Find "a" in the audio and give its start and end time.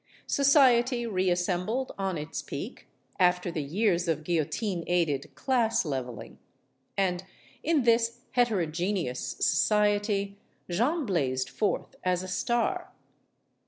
12.23-12.27